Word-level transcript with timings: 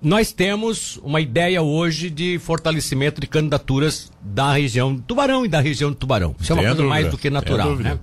nós 0.00 0.32
temos 0.32 0.98
uma 1.02 1.20
ideia 1.20 1.60
hoje 1.60 2.08
de 2.08 2.38
fortalecimento 2.38 3.20
de 3.20 3.26
candidaturas 3.26 4.12
da 4.20 4.52
região 4.52 4.94
de 4.94 5.02
Tubarão 5.02 5.44
e 5.44 5.48
da 5.48 5.60
região 5.60 5.90
de 5.90 5.96
Tubarão. 5.96 6.34
Isso 6.40 6.52
é 6.52 6.54
uma 6.54 6.64
coisa 6.64 6.82
mais 6.84 7.10
do 7.10 7.18
que 7.18 7.28
natural, 7.28 7.74
né? 7.76 7.98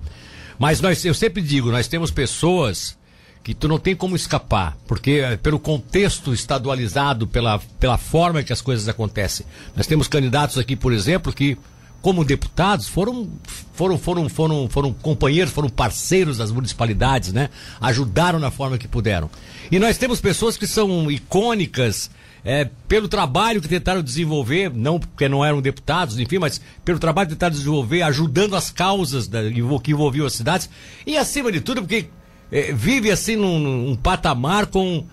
Mas 0.58 0.80
nós, 0.80 1.04
eu 1.04 1.14
sempre 1.14 1.42
digo, 1.42 1.70
nós 1.70 1.88
temos 1.88 2.10
pessoas 2.10 2.96
que 3.42 3.54
tu 3.54 3.68
não 3.68 3.78
tem 3.78 3.94
como 3.94 4.16
escapar, 4.16 4.76
porque 4.88 5.20
eh, 5.20 5.36
pelo 5.36 5.60
contexto 5.60 6.34
estadualizado, 6.34 7.28
pela, 7.28 7.60
pela 7.78 7.96
forma 7.96 8.42
que 8.42 8.52
as 8.52 8.60
coisas 8.60 8.88
acontecem. 8.88 9.46
Nós 9.76 9.86
temos 9.86 10.08
candidatos 10.08 10.58
aqui, 10.58 10.74
por 10.74 10.92
exemplo, 10.92 11.32
que 11.32 11.56
como 12.02 12.24
deputados 12.24 12.88
foram 12.88 13.28
foram 13.72 13.98
foram 13.98 14.28
foram 14.28 14.68
foram 14.68 14.92
companheiros, 14.92 15.52
foram 15.52 15.68
parceiros 15.68 16.38
das 16.38 16.50
municipalidades, 16.50 17.32
né? 17.32 17.50
Ajudaram 17.80 18.38
na 18.38 18.50
forma 18.50 18.78
que 18.78 18.86
puderam. 18.86 19.30
E 19.70 19.78
nós 19.78 19.98
temos 19.98 20.20
pessoas 20.20 20.56
que 20.56 20.66
são 20.66 21.10
icônicas 21.10 22.10
é, 22.44 22.68
pelo 22.86 23.08
trabalho 23.08 23.60
que 23.60 23.68
tentaram 23.68 24.00
desenvolver, 24.00 24.72
não 24.72 25.00
porque 25.00 25.28
não 25.28 25.44
eram 25.44 25.60
deputados, 25.60 26.16
enfim, 26.18 26.38
mas 26.38 26.60
pelo 26.84 26.98
trabalho 26.98 27.28
que 27.28 27.34
tentaram 27.34 27.54
desenvolver, 27.54 28.02
ajudando 28.02 28.54
as 28.54 28.70
causas 28.70 29.26
da, 29.26 29.40
que 29.82 29.90
envolviam 29.90 30.24
as 30.24 30.34
cidades 30.34 30.70
e 31.04 31.16
acima 31.16 31.50
de 31.50 31.60
tudo 31.60 31.82
porque 31.82 32.06
é, 32.52 32.72
vive 32.72 33.10
assim 33.10 33.34
num, 33.34 33.58
num 33.58 33.96
patamar 33.96 34.66
com 34.66 35.04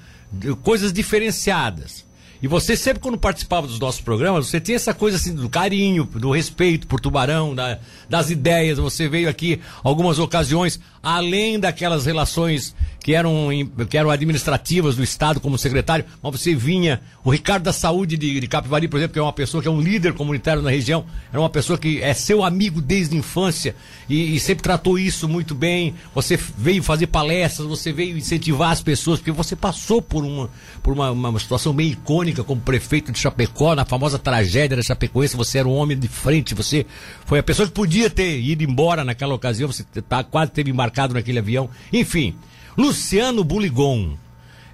coisas 0.62 0.94
diferenciadas. 0.94 2.06
E 2.44 2.48
você 2.48 2.76
sempre 2.76 3.02
quando 3.02 3.18
participava 3.18 3.66
dos 3.66 3.80
nossos 3.80 4.02
programas, 4.02 4.48
você 4.48 4.60
tinha 4.60 4.76
essa 4.76 4.94
coisa 4.94 5.16
assim 5.16 5.34
do 5.34 5.50
carinho, 5.50 6.04
do 6.04 6.30
respeito 6.30 6.86
por 6.88 7.00
Tubarão, 7.00 7.56
da, 7.56 7.80
das 8.10 8.30
ideias. 8.30 8.78
Você 8.80 9.08
veio 9.08 9.30
aqui 9.30 9.62
algumas 9.82 10.20
ocasiões, 10.20 10.78
além 11.04 11.60
daquelas 11.60 12.06
relações 12.06 12.74
que 13.02 13.14
eram, 13.14 13.50
que 13.90 13.98
eram 13.98 14.10
administrativas 14.10 14.96
do 14.96 15.04
Estado 15.04 15.42
como 15.42 15.58
secretário, 15.58 16.06
mas 16.22 16.40
você 16.40 16.56
vinha, 16.56 17.02
o 17.22 17.30
Ricardo 17.30 17.64
da 17.64 17.74
Saúde 17.74 18.16
de, 18.16 18.40
de 18.40 18.48
Capivari, 18.48 18.88
por 18.88 18.96
exemplo, 18.96 19.12
que 19.12 19.20
é 19.20 19.22
uma 19.22 19.34
pessoa 19.34 19.62
que 19.62 19.68
é 19.68 19.72
um 19.72 19.82
líder 19.82 20.14
comunitário 20.14 20.62
na 20.62 20.70
região, 20.70 21.06
era 21.30 21.42
uma 21.42 21.50
pessoa 21.50 21.78
que 21.78 22.02
é 22.02 22.14
seu 22.14 22.42
amigo 22.42 22.82
desde 22.82 23.14
a 23.14 23.20
infância 23.20 23.76
e, 24.08 24.38
e 24.38 24.40
sempre 24.40 24.64
tratou 24.64 24.98
isso 24.98 25.28
muito 25.28 25.54
bem. 25.54 25.94
Você 26.16 26.40
veio 26.58 26.82
fazer 26.82 27.08
palestras, 27.08 27.67
você 27.67 27.92
veio 27.92 28.17
incentivar 28.17 28.72
as 28.72 28.82
pessoas, 28.82 29.20
porque 29.20 29.34
você 29.34 29.54
passou 29.54 30.02
por 30.02 30.23
uma, 30.23 30.50
por 30.82 30.94
uma, 30.94 31.12
uma 31.12 31.40
situação 31.40 31.73
meio 31.73 31.92
icônica 31.92 32.42
como 32.42 32.62
prefeito 32.62 33.12
de 33.12 33.20
Chapecó, 33.20 33.76
na 33.76 33.84
famosa 33.84 34.17
tragédia 34.17 34.78
da 34.78 34.84
Chapecoense, 34.84 35.36
você 35.36 35.58
era 35.58 35.67
um 35.67 35.76
homem 35.76 36.00
de 36.00 36.08
frente, 36.08 36.56
você 36.56 36.86
foi 37.26 37.40
a 37.40 37.44
pessoa 37.44 37.67
que 37.67 37.73
podia 37.73 38.10
ter 38.10 38.40
ido 38.40 38.64
embora 38.64 39.04
naquela 39.04 39.34
ocasião, 39.34 39.70
você 39.70 39.84
tá, 40.08 40.23
quase 40.23 40.50
teve 40.50 40.72
embarcado 40.72 40.92
naquele 41.13 41.39
avião. 41.39 41.69
Enfim, 41.91 42.36
Luciano 42.77 43.44
Buligon. 43.44 44.17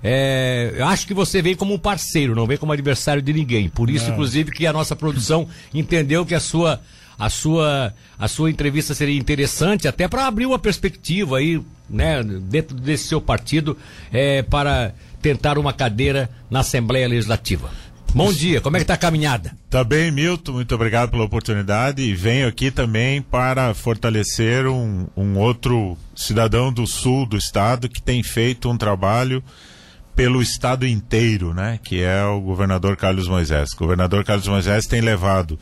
É, 0.02 0.74
eu 0.78 0.86
acho 0.86 1.06
que 1.06 1.14
você 1.14 1.42
vem 1.42 1.56
como 1.56 1.74
um 1.74 1.78
parceiro, 1.78 2.34
não 2.34 2.48
vem 2.48 2.58
como 2.58 2.72
adversário 2.72 3.22
de 3.22 3.34
ninguém. 3.34 3.68
Por 3.68 3.90
isso, 3.90 4.06
não. 4.06 4.14
inclusive, 4.14 4.52
que 4.52 4.66
a 4.66 4.72
nossa 4.72 4.96
produção 4.96 5.48
entendeu 5.74 6.26
que 6.26 6.36
a 6.36 6.40
sua 6.40 6.82
a 7.18 7.30
sua 7.30 7.94
a 8.18 8.28
sua 8.30 8.50
entrevista 8.50 8.94
seria 8.94 9.18
interessante 9.18 9.90
até 9.90 10.08
para 10.08 10.26
abrir 10.26 10.46
uma 10.46 10.58
perspectiva 10.58 11.38
aí, 11.38 11.62
né, 11.90 12.24
dentro 12.24 12.78
desse 12.78 13.10
seu 13.10 13.20
partido 13.20 13.78
é, 14.12 14.42
para 14.42 14.94
tentar 15.22 15.58
uma 15.58 15.74
cadeira 15.74 16.30
na 16.50 16.62
Assembleia 16.62 17.08
Legislativa. 17.08 17.70
Bom 18.14 18.34
dia, 18.34 18.60
como 18.60 18.76
é 18.76 18.80
que 18.80 18.86
está 18.86 18.96
a 18.96 18.98
caminhada? 18.98 19.56
Tá 19.70 19.84
bem, 19.84 20.12
Milton, 20.12 20.54
muito 20.54 20.74
obrigado 20.74 21.12
pela 21.12 21.24
oportunidade 21.24 22.02
e 22.02 22.16
venho 22.16 22.48
aqui 22.48 22.72
também 22.72 23.22
para 23.22 23.74
fortalecer 23.76 24.66
um, 24.68 25.06
um 25.16 25.38
outro 25.38 25.96
cidadão 26.16 26.74
do 26.74 26.88
sul 26.88 27.28
do 27.28 27.38
estado 27.38 27.88
que 27.88 28.02
tem 28.02 28.24
feito 28.24 28.68
um 28.68 28.76
trabalho 28.76 29.44
pelo 30.16 30.42
estado 30.42 30.88
inteiro, 30.88 31.54
né? 31.54 31.80
Que 31.84 32.02
é 32.02 32.26
o 32.26 32.42
governador 32.42 32.98
Carlos 32.98 33.28
Moisés. 33.28 33.70
O 33.74 33.78
governador 33.78 34.24
Carlos 34.24 34.48
Moisés 34.48 34.88
tem 34.88 35.02
levado 35.02 35.60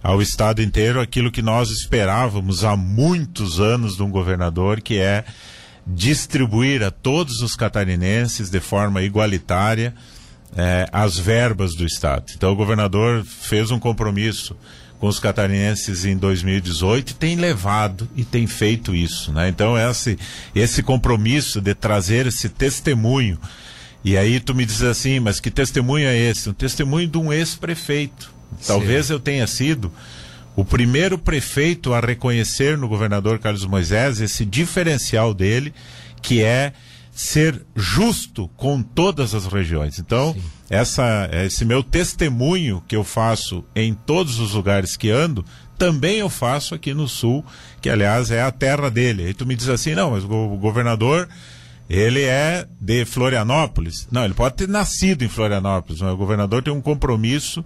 ao 0.00 0.22
estado 0.22 0.62
inteiro 0.62 1.00
aquilo 1.00 1.32
que 1.32 1.42
nós 1.42 1.68
esperávamos 1.68 2.64
há 2.64 2.76
muitos 2.76 3.58
anos 3.58 3.96
de 3.96 4.02
um 4.04 4.10
governador, 4.10 4.80
que 4.80 4.98
é 4.98 5.24
distribuir 5.84 6.82
a 6.82 6.92
todos 6.92 7.40
os 7.42 7.56
catarinenses 7.56 8.50
de 8.50 8.60
forma 8.60 9.02
igualitária 9.02 9.92
é, 10.56 10.88
as 10.92 11.18
verbas 11.18 11.74
do 11.74 11.84
Estado. 11.84 12.32
Então, 12.34 12.52
o 12.52 12.56
governador 12.56 13.24
fez 13.24 13.70
um 13.70 13.78
compromisso 13.78 14.56
com 14.98 15.06
os 15.06 15.20
catarinenses 15.20 16.04
em 16.04 16.16
2018 16.16 17.10
e 17.10 17.14
tem 17.14 17.36
levado 17.36 18.08
e 18.16 18.24
tem 18.24 18.46
feito 18.46 18.94
isso. 18.94 19.32
Né? 19.32 19.48
Então, 19.48 19.78
esse, 19.78 20.18
esse 20.54 20.82
compromisso 20.82 21.60
de 21.60 21.74
trazer 21.74 22.26
esse 22.26 22.48
testemunho. 22.48 23.38
E 24.04 24.16
aí 24.16 24.40
tu 24.40 24.54
me 24.54 24.64
diz 24.64 24.82
assim, 24.82 25.20
mas 25.20 25.40
que 25.40 25.50
testemunho 25.50 26.08
é 26.08 26.16
esse? 26.16 26.48
Um 26.48 26.52
testemunho 26.52 27.06
de 27.06 27.18
um 27.18 27.32
ex-prefeito. 27.32 28.32
Talvez 28.66 29.06
Sim. 29.06 29.12
eu 29.12 29.20
tenha 29.20 29.46
sido 29.46 29.92
o 30.56 30.64
primeiro 30.64 31.16
prefeito 31.16 31.94
a 31.94 32.00
reconhecer 32.00 32.76
no 32.76 32.88
governador 32.88 33.38
Carlos 33.38 33.64
Moisés 33.64 34.20
esse 34.20 34.44
diferencial 34.44 35.32
dele, 35.32 35.72
que 36.20 36.42
é 36.42 36.72
ser 37.18 37.66
justo 37.74 38.46
com 38.56 38.80
todas 38.80 39.34
as 39.34 39.44
regiões. 39.44 39.98
Então, 39.98 40.36
essa, 40.70 41.28
esse 41.32 41.64
meu 41.64 41.82
testemunho 41.82 42.80
que 42.86 42.94
eu 42.94 43.02
faço 43.02 43.64
em 43.74 43.92
todos 43.92 44.38
os 44.38 44.54
lugares 44.54 44.96
que 44.96 45.10
ando, 45.10 45.44
também 45.76 46.18
eu 46.18 46.28
faço 46.28 46.76
aqui 46.76 46.94
no 46.94 47.08
Sul, 47.08 47.44
que 47.80 47.90
aliás 47.90 48.30
é 48.30 48.40
a 48.40 48.52
terra 48.52 48.88
dele. 48.88 49.24
Aí 49.24 49.34
tu 49.34 49.44
me 49.44 49.56
diz 49.56 49.68
assim, 49.68 49.96
não, 49.96 50.12
mas 50.12 50.22
o 50.22 50.56
governador, 50.58 51.28
ele 51.90 52.22
é 52.22 52.68
de 52.80 53.04
Florianópolis. 53.04 54.06
Não, 54.12 54.24
ele 54.24 54.34
pode 54.34 54.54
ter 54.54 54.68
nascido 54.68 55.24
em 55.24 55.28
Florianópolis, 55.28 56.00
mas 56.00 56.12
o 56.12 56.16
governador 56.16 56.62
tem 56.62 56.72
um 56.72 56.80
compromisso 56.80 57.64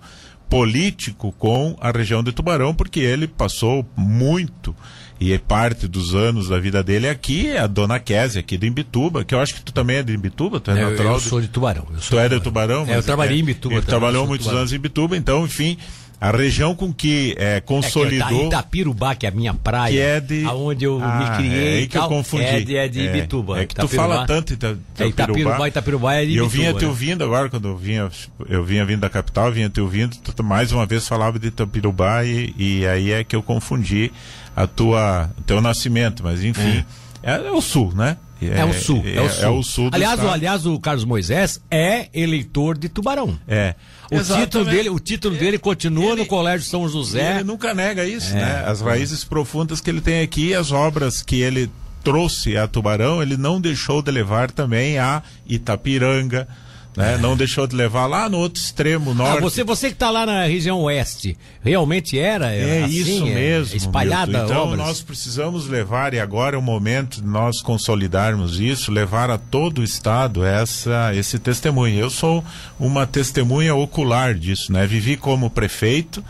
político 0.53 1.33
com 1.39 1.75
a 1.81 1.91
região 1.91 2.23
de 2.23 2.31
Tubarão, 2.31 2.75
porque 2.75 3.01
ele 3.01 3.27
passou 3.27 3.87
muito 3.97 4.77
e 5.19 5.33
é 5.33 5.39
parte 5.39 5.89
dos 5.89 6.15
anos 6.15 6.51
da 6.51 6.59
vida 6.59 6.83
dele 6.83 7.09
aqui 7.09 7.47
é 7.47 7.61
a 7.61 7.67
Dona 7.67 7.99
Kézia, 7.99 8.41
aqui 8.41 8.59
de 8.59 8.67
Imbituba, 8.67 9.25
que 9.25 9.35
eu 9.35 9.41
acho 9.41 9.55
que 9.55 9.63
tu 9.63 9.73
também 9.73 9.97
é 9.97 10.03
de 10.03 10.13
Imbituba, 10.13 10.61
tu 10.61 10.71
é 10.71 10.83
eu, 10.83 10.91
natural. 10.91 11.15
Eu 11.15 11.21
sou 11.21 11.41
de 11.41 11.49
Tubarão. 11.49 11.87
tu 12.07 12.19
é 12.19 12.29
de 12.29 12.39
Tubarão? 12.39 12.85
É, 12.87 12.99
eu 12.99 13.03
trabalhei 13.03 13.37
é, 13.37 13.39
em 13.39 13.43
Imbituba. 13.43 13.77
Ele 13.77 13.87
trabalhou 13.87 14.27
muitos 14.27 14.49
anos 14.49 14.75
em 14.75 14.77
Imbituba, 14.77 15.17
então, 15.17 15.43
enfim, 15.47 15.79
a 16.23 16.31
região 16.31 16.73
com 16.73 16.93
que 16.93 17.35
é, 17.37 17.61
consolidou. 17.61 18.29
É 18.29 18.31
que 18.31 18.43
é 18.43 18.47
Itapirubá, 18.47 19.15
que 19.17 19.27
é 19.27 19.29
a 19.29 19.33
minha 19.33 19.53
praia. 19.53 19.93
Que 19.93 19.99
é 19.99 20.21
de. 20.21 20.45
Aonde 20.45 20.85
eu 20.85 21.01
ah, 21.03 21.19
me 21.19 21.37
criei. 21.37 21.75
É 21.75 21.79
aí 21.79 21.87
que 21.89 21.99
tal, 21.99 22.05
eu 22.05 22.09
confundi. 22.09 22.45
É 22.45 22.61
de, 22.61 22.77
é 22.77 22.87
de 22.87 23.01
é, 23.01 23.05
Ibituba. 23.05 23.61
É 23.61 23.67
que 23.67 23.75
tu 23.75 23.89
fala 23.89 24.25
tanto 24.25 24.53
Ita, 24.53 24.69
Itapirubá. 24.69 25.05
É 25.05 25.09
Itapirubá, 25.09 25.69
Itapirubá 25.69 26.15
é 26.15 26.25
de 26.25 26.31
E 26.31 26.37
eu 26.37 26.49
vinha 26.49 26.73
te 26.73 26.85
ouvindo 26.85 27.25
agora, 27.25 27.49
quando 27.49 27.67
eu 27.67 27.77
vinha, 27.77 28.09
eu 28.49 28.63
vinha 28.63 28.85
vindo 28.85 29.01
da 29.01 29.11
capital, 29.11 29.51
vinha 29.51 29.69
te 29.69 29.81
ouvindo, 29.81 30.17
tu 30.17 30.45
mais 30.45 30.71
uma 30.71 30.87
vez 30.87 31.09
falava 31.09 31.41
de 31.41 31.49
Itapirubá 31.49 32.25
e, 32.25 32.55
e 32.57 32.87
aí 32.87 33.11
é 33.11 33.25
que 33.25 33.35
eu 33.35 33.43
confundi 33.43 34.13
a 34.55 34.65
tua, 34.69 35.29
teu 35.45 35.61
nascimento, 35.61 36.23
mas 36.23 36.45
enfim. 36.45 36.85
É, 37.21 37.35
é 37.35 37.51
o 37.51 37.61
sul, 37.61 37.93
né? 37.97 38.17
É, 38.51 38.61
é, 38.61 38.65
o 38.65 38.73
sul, 38.73 39.03
é, 39.05 39.17
é, 39.17 39.21
o 39.21 39.29
sul. 39.29 39.45
É 39.45 39.49
o 39.49 39.63
sul 39.63 39.91
aliás, 39.93 40.23
o, 40.23 40.29
aliás, 40.29 40.67
o 40.67 40.79
Carlos 40.81 41.05
Moisés 41.05 41.61
é 41.71 42.09
eleitor 42.13 42.77
de 42.77 42.89
Tubarão. 42.89 43.39
É. 43.47 43.75
O 44.11 44.21
título 44.23 44.65
dele, 44.65 44.91
o 44.91 44.99
título 44.99 45.37
dele 45.37 45.59
continua 45.59 46.13
ele, 46.13 46.23
no 46.23 46.27
Colégio 46.27 46.69
São 46.69 46.89
José. 46.89 47.37
Ele 47.37 47.45
nunca 47.45 47.73
nega 47.73 48.05
isso, 48.05 48.33
é. 48.33 48.41
né? 48.41 48.65
As 48.67 48.81
raízes 48.81 49.25
profundas 49.25 49.81
que 49.81 49.89
ele 49.89 50.01
tem 50.01 50.23
aqui, 50.23 50.55
as 50.55 50.73
obras 50.73 51.23
que 51.23 51.41
ele 51.41 51.71
trouxe 52.03 52.57
a 52.57 52.67
Tubarão, 52.67 53.23
ele 53.23 53.37
não 53.37 53.61
deixou 53.61 54.03
de 54.03 54.11
levar 54.11 54.51
também 54.51 54.99
a 54.99 55.23
Itapiranga, 55.47 56.49
né? 56.97 57.17
Não 57.17 57.37
deixou 57.37 57.67
de 57.67 57.75
levar 57.75 58.07
lá 58.07 58.29
no 58.29 58.39
outro 58.39 58.61
extremo 58.61 59.15
norte. 59.15 59.39
Ah, 59.39 59.41
você, 59.41 59.65
você 59.65 59.89
que 59.89 59.95
está 59.95 60.11
lá 60.11 60.27
na 60.27 60.45
região 60.45 60.81
oeste, 60.83 61.37
realmente 61.63 62.19
era? 62.19 62.53
É 62.53 62.85
assim, 62.85 62.95
isso 62.95 63.27
é, 63.27 63.35
mesmo. 63.35 63.77
Espalhada 63.77 64.33
Milton. 64.33 64.45
Então 64.45 64.63
obras. 64.65 64.79
nós 64.79 65.01
precisamos 65.01 65.67
levar, 65.67 66.13
e 66.15 66.21
agora 66.21 66.57
é 66.57 66.59
o 66.59 66.63
momento 66.63 67.21
de 67.21 67.27
nós 67.27 67.63
consolidarmos 67.63 68.61
isso, 68.61 68.93
levar 68.93 69.31
a 69.31 69.39
todo 69.39 69.79
o 69.79 69.85
estado 69.85 70.45
essa, 70.45 71.15
esse 71.15 71.39
testemunho. 71.39 71.99
Eu 71.99 72.11
sou 72.11 72.45
uma 72.79 73.07
testemunha 73.07 73.75
ocular 73.75 74.35
disso, 74.35 74.73
né? 74.73 74.87
Vivi 74.87 75.17
como 75.17 75.49
prefeito 75.49 76.23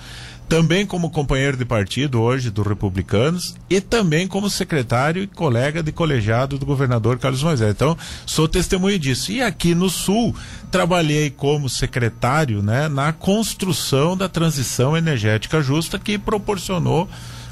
também 0.48 0.84
como 0.84 1.10
companheiro 1.10 1.56
de 1.56 1.64
partido 1.64 2.20
hoje 2.20 2.50
do 2.50 2.62
Republicanos 2.62 3.54
e 3.70 3.80
também 3.80 4.26
como 4.26 4.50
secretário 4.50 5.22
e 5.22 5.26
colega 5.26 5.82
de 5.82 5.92
colegiado 5.92 6.58
do 6.58 6.66
governador 6.66 7.18
Carlos 7.18 7.42
Moisés. 7.42 7.70
Então, 7.70 7.96
sou 8.26 8.46
testemunho 8.46 8.98
disso. 8.98 9.32
E 9.32 9.40
aqui 9.40 9.74
no 9.74 9.88
Sul, 9.88 10.34
trabalhei 10.70 11.30
como 11.30 11.68
secretário 11.68 12.62
né, 12.62 12.88
na 12.88 13.12
construção 13.12 14.16
da 14.16 14.28
transição 14.28 14.96
energética 14.96 15.62
justa 15.62 15.98
que 15.98 16.18
proporcionou 16.18 17.08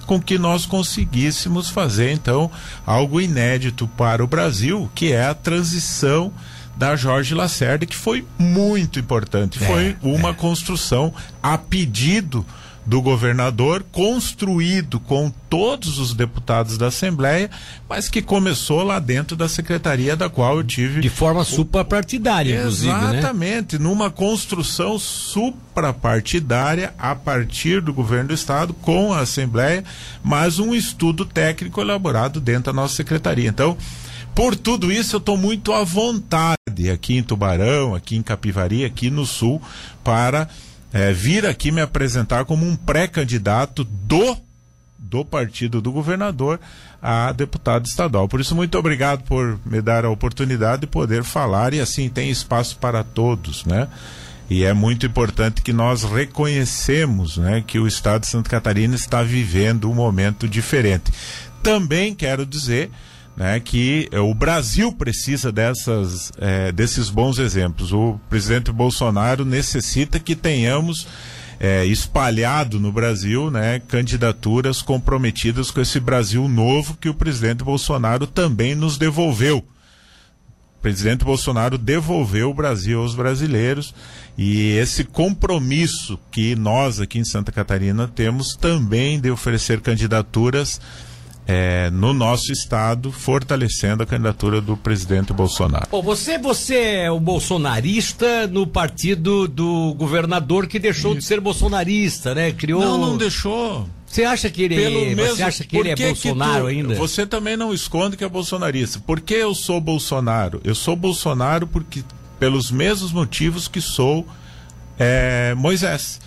com 0.07 0.21
que 0.21 0.39
nós 0.39 0.67
conseguíssemos 0.67 1.71
fazer 1.71 2.13
então 2.13 2.51
algo 2.85 3.21
inédito 3.21 3.87
para 3.97 4.25
o 4.25 4.27
Brasil, 4.27 4.91
que 4.95 5.13
é 5.13 5.25
a 5.25 5.35
transição 5.35 6.33
da 6.77 6.97
Jorge 6.97 7.35
Lacerda, 7.35 7.87
que 7.87 7.95
foi 7.95 8.27
muito 8.39 8.99
importante. 8.99 9.63
É, 9.63 9.67
foi 9.67 9.97
uma 10.03 10.31
é. 10.31 10.33
construção 10.33 11.15
a 11.43 11.57
pedido 11.57 12.45
do 12.85 13.01
governador, 13.03 13.85
construído 13.93 14.99
com 15.01 15.31
todos 15.49 15.99
os 15.99 16.15
deputados 16.15 16.79
da 16.79 16.87
Assembleia, 16.89 17.51
mas 17.89 18.09
que 18.09 18.23
começou 18.23 18.83
lá 18.83 18.99
dentro 18.99 19.37
da 19.37 19.49
secretaria 19.49 20.17
da 20.17 20.29
qual 20.29 20.57
eu 20.57 20.65
tive. 20.65 21.01
De 21.01 21.09
forma 21.09 21.45
suprapartidária, 21.45 22.59
inclusive. 22.59 22.93
Né? 22.93 23.19
Exatamente, 23.19 23.79
né? 23.79 23.85
numa 23.85 24.11
construção 24.11 24.99
suprapartidária 24.99 26.95
a 26.99 27.15
partir 27.15 27.81
do 27.81 27.93
governo 27.93 28.29
do 28.29 28.35
Estado 28.35 28.73
com 28.75 29.13
a 29.13 29.21
Assembleia, 29.21 29.85
mas 30.23 30.59
um 30.59 30.75
estudo 30.75 31.25
técnico 31.25 31.81
elaborado 31.81 32.41
dentro 32.41 32.73
da 32.73 32.73
nossa 32.73 32.95
secretaria. 32.95 33.49
Então, 33.49 33.77
por 34.35 34.57
tudo 34.57 34.91
isso, 34.91 35.17
eu 35.17 35.19
estou 35.19 35.37
muito 35.37 35.73
à 35.73 35.85
vontade 35.85 36.91
aqui 36.93 37.17
em 37.19 37.23
Tubarão, 37.23 37.95
aqui 37.95 38.17
em 38.17 38.23
Capivari, 38.23 38.85
aqui 38.85 39.11
no 39.11 39.27
Sul, 39.27 39.61
para 40.03 40.49
é, 40.93 41.13
vir 41.13 41.47
aqui 41.47 41.71
me 41.71 41.81
apresentar 41.81 42.45
como 42.45 42.67
um 42.67 42.77
pré-candidato 42.77 43.85
do 43.85 44.37
do 44.99 45.25
partido 45.25 45.81
do 45.81 45.91
governador 45.91 46.61
a 47.03 47.33
deputado 47.33 47.87
estadual. 47.87 48.29
Por 48.29 48.41
isso, 48.41 48.55
muito 48.55 48.79
obrigado 48.79 49.25
por 49.25 49.59
me 49.67 49.81
dar 49.81 50.05
a 50.05 50.11
oportunidade 50.11 50.83
de 50.83 50.87
poder 50.87 51.25
falar 51.25 51.75
e 51.75 51.81
assim 51.81 52.09
tem 52.09 52.31
espaço 52.31 52.77
para 52.77 53.03
todos, 53.03 53.65
né? 53.65 53.89
E 54.49 54.65
é 54.65 54.73
muito 54.73 55.07
importante 55.07 55.63
que 55.63 55.73
nós 55.73 56.03
reconhecemos, 56.03 57.37
né, 57.37 57.63
que 57.65 57.79
o 57.79 57.87
estado 57.87 58.23
de 58.23 58.29
Santa 58.29 58.51
Catarina 58.51 58.97
está 58.97 59.23
vivendo 59.23 59.89
um 59.89 59.95
momento 59.95 60.49
diferente. 60.49 61.13
Também 61.63 62.15
quero 62.15 62.45
dizer 62.45 62.91
né, 63.41 63.59
que 63.59 64.07
eh, 64.13 64.21
o 64.21 64.35
Brasil 64.35 64.93
precisa 64.93 65.51
dessas, 65.51 66.31
eh, 66.37 66.71
desses 66.73 67.09
bons 67.09 67.39
exemplos. 67.39 67.91
O 67.91 68.21
presidente 68.29 68.71
Bolsonaro 68.71 69.47
necessita 69.47 70.21
que 70.21 70.37
tenhamos 70.37 71.09
eh, 71.59 71.87
espalhado 71.87 72.79
no 72.79 72.93
Brasil 72.93 73.51
né, 73.51 73.81
candidaturas 73.89 74.83
comprometidas 74.83 75.71
com 75.71 75.81
esse 75.81 75.99
Brasil 75.99 76.47
novo 76.51 76.99
que 77.01 77.09
o 77.09 77.15
presidente 77.15 77.65
Bolsonaro 77.65 78.27
também 78.27 78.75
nos 78.75 78.99
devolveu. 78.99 79.65
O 80.77 80.83
presidente 80.83 81.25
Bolsonaro 81.25 81.79
devolveu 81.79 82.51
o 82.51 82.55
Brasil 82.55 83.01
aos 83.01 83.15
brasileiros 83.15 83.95
e 84.37 84.73
esse 84.73 85.03
compromisso 85.03 86.21
que 86.31 86.55
nós 86.55 87.01
aqui 87.01 87.19
em 87.19 87.25
Santa 87.25 87.51
Catarina 87.51 88.07
temos 88.07 88.55
também 88.55 89.19
de 89.19 89.31
oferecer 89.31 89.81
candidaturas 89.81 90.79
é, 91.53 91.91
no 91.91 92.15
nosso 92.15 92.53
estado, 92.53 93.11
fortalecendo 93.11 94.05
a 94.05 94.07
candidatura 94.07 94.61
do 94.61 94.77
presidente 94.77 95.33
Bolsonaro. 95.33 95.89
Bom, 95.91 96.01
você, 96.01 96.39
você 96.39 96.77
é 96.77 97.11
o 97.11 97.19
bolsonarista 97.19 98.47
no 98.47 98.69
partido 98.69 99.49
do 99.49 99.93
governador 99.95 100.69
que 100.69 100.79
deixou 100.79 101.13
de 101.13 101.25
ser 101.25 101.41
bolsonarista, 101.41 102.37
né? 102.37 102.53
Criou. 102.53 102.81
Não, 102.81 102.99
não 102.99 103.17
deixou. 103.17 103.89
Você 104.07 104.23
acha 104.23 104.49
que 104.49 104.63
ele, 104.63 104.77
Pelo 104.77 105.01
você 105.01 105.15
mesmo, 105.17 105.45
acha 105.45 105.65
que 105.65 105.77
ele 105.77 105.89
é 105.89 105.97
Bolsonaro 105.97 106.63
tu, 106.63 106.67
ainda? 106.69 106.95
Você 106.95 107.27
também 107.27 107.57
não 107.57 107.75
esconde 107.75 108.17
que 108.17 108.23
é 108.23 108.29
bolsonarista. 108.29 109.01
Por 109.01 109.21
que 109.21 109.35
eu 109.35 109.53
sou 109.53 109.81
Bolsonaro? 109.81 110.61
Eu 110.63 110.77
sou 110.77 110.95
Bolsonaro 110.95 111.67
porque 111.67 112.05
pelos 112.39 112.71
mesmos 112.71 113.11
motivos 113.11 113.67
que 113.67 113.81
sou 113.81 114.25
é, 114.97 115.53
Moisés. 115.57 116.21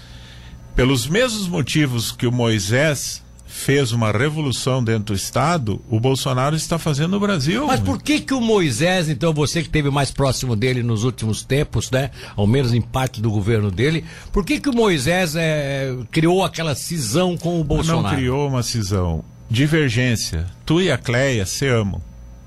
Pelos 0.76 1.08
mesmos 1.08 1.48
motivos 1.48 2.12
que 2.12 2.28
o 2.28 2.32
Moisés 2.32 3.24
fez 3.54 3.92
uma 3.92 4.12
revolução 4.12 4.84
dentro 4.84 5.14
do 5.14 5.14
Estado, 5.14 5.80
o 5.88 6.00
Bolsonaro 6.00 6.56
está 6.56 6.80
fazendo 6.80 7.12
no 7.12 7.20
Brasil. 7.20 7.68
Mas 7.68 7.80
por 7.80 8.02
que 8.02 8.20
que 8.20 8.34
o 8.34 8.42
Moisés, 8.42 9.08
então, 9.08 9.32
você 9.32 9.62
que 9.62 9.68
esteve 9.68 9.92
mais 9.92 10.10
próximo 10.10 10.56
dele 10.56 10.82
nos 10.82 11.04
últimos 11.04 11.44
tempos, 11.44 11.92
né? 11.92 12.10
Ao 12.36 12.48
menos 12.48 12.74
em 12.74 12.82
parte 12.82 13.22
do 13.22 13.30
governo 13.30 13.70
dele, 13.70 14.04
por 14.32 14.44
que 14.44 14.60
que 14.60 14.70
o 14.70 14.74
Moisés 14.74 15.36
é, 15.36 15.96
criou 16.12 16.44
aquela 16.44 16.74
cisão 16.74 17.38
com 17.38 17.62
o 17.62 17.64
Bolsonaro? 17.64 18.04
Não 18.04 18.16
criou 18.16 18.50
uma 18.50 18.64
cisão. 18.64 19.24
Divergência. 19.50 20.48
Tu 20.66 20.82
e 20.82 20.92
a 20.92 20.98
Cleia 20.98 21.46
se 21.46 21.68
amam. 21.68 22.02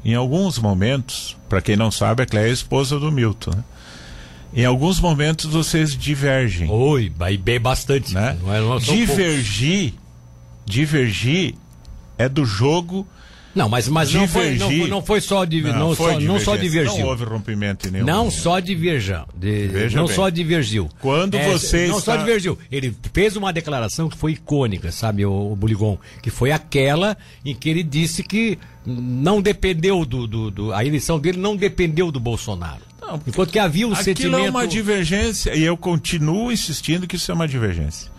Em 0.04 0.14
alguns 0.14 0.58
momentos, 0.58 1.36
para 1.48 1.62
quem 1.62 1.76
não 1.76 1.90
sabe, 1.90 2.24
a 2.24 2.26
Cleia 2.26 2.48
é 2.48 2.50
a 2.50 2.52
esposa 2.52 2.98
do 2.98 3.12
Milton, 3.12 3.52
né? 3.52 3.64
Em 4.54 4.64
alguns 4.64 4.98
momentos 4.98 5.46
vocês 5.46 5.96
divergem. 5.96 6.68
Oi, 6.68 7.12
vai 7.16 7.36
bem 7.36 7.60
bastante. 7.60 8.12
Né? 8.12 8.36
Não 8.42 8.54
é, 8.54 8.60
não 8.60 8.78
Divergir 8.78 9.94
divergir 10.66 11.54
é 12.18 12.28
do 12.28 12.44
jogo. 12.44 13.06
Não, 13.54 13.70
mas, 13.70 13.88
mas 13.88 14.12
não, 14.12 14.28
foi, 14.28 14.54
não, 14.56 14.70
não, 14.86 15.02
foi 15.02 15.18
só 15.18 15.46
de, 15.46 15.62
não, 15.62 15.78
não, 15.78 15.94
só, 15.94 16.20
não 16.20 16.38
só 16.38 16.56
divergiu. 16.56 16.98
Não 16.98 17.06
houve 17.06 17.24
rompimento 17.24 17.90
nenhum. 17.90 18.04
Não 18.04 18.30
só 18.30 18.60
divergiu. 18.60 19.20
Não 19.94 20.06
bem. 20.06 20.14
só 20.14 20.28
divergiu. 20.28 20.90
Quando 21.00 21.36
é, 21.36 21.48
você 21.48 21.86
Não 21.86 21.98
está... 21.98 22.12
só 22.12 22.16
divergiu. 22.18 22.58
Ele 22.70 22.94
fez 23.14 23.34
uma 23.34 23.54
declaração 23.54 24.10
que 24.10 24.16
foi 24.16 24.32
icônica, 24.32 24.92
sabe, 24.92 25.24
o, 25.24 25.52
o 25.52 25.56
Buligon, 25.56 25.98
que 26.22 26.28
foi 26.28 26.52
aquela 26.52 27.16
em 27.46 27.54
que 27.54 27.70
ele 27.70 27.82
disse 27.82 28.22
que 28.22 28.58
não 28.84 29.40
dependeu 29.40 30.04
do, 30.04 30.26
do, 30.26 30.50
do 30.50 30.72
a 30.74 30.84
eleição 30.84 31.18
dele 31.18 31.38
não 31.38 31.56
dependeu 31.56 32.12
do 32.12 32.20
Bolsonaro. 32.20 32.82
Não, 33.00 33.18
Enquanto 33.26 33.52
que 33.52 33.58
havia 33.58 33.88
um 33.88 33.92
aquilo 33.92 34.04
sentimento... 34.04 34.44
é 34.44 34.50
uma 34.50 34.66
divergência 34.66 35.54
e 35.54 35.62
eu 35.62 35.78
continuo 35.78 36.52
insistindo 36.52 37.06
que 37.06 37.16
isso 37.16 37.30
é 37.30 37.34
uma 37.34 37.48
divergência 37.48 38.14